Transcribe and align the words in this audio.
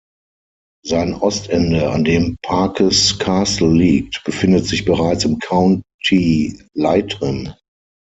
Sein 0.83 1.13
Ostende, 1.13 1.91
an 1.91 2.03
dem 2.03 2.35
Parke’s 2.41 3.19
Castle 3.19 3.71
liegt, 3.71 4.23
befindet 4.23 4.65
sich 4.65 4.83
bereits 4.83 5.25
im 5.25 5.37
County 5.37 6.59
Leitrim. 6.73 7.53